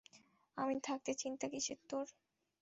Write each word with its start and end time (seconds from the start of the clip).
আমি 0.57 0.75
থাকতে 0.83 1.11
চিন্তা 1.21 1.45
কীসের 1.47 1.79
তোর? 1.89 2.05